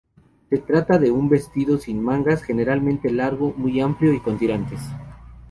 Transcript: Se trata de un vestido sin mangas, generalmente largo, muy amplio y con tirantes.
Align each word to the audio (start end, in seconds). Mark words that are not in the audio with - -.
Se 0.49 0.57
trata 0.57 0.97
de 0.97 1.11
un 1.11 1.29
vestido 1.29 1.77
sin 1.77 2.01
mangas, 2.01 2.41
generalmente 2.41 3.11
largo, 3.11 3.53
muy 3.55 3.81
amplio 3.81 4.13
y 4.13 4.19
con 4.19 4.35
tirantes. 4.39 4.81